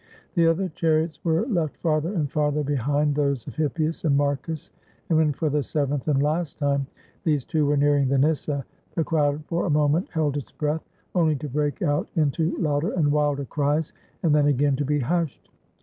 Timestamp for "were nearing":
7.67-8.07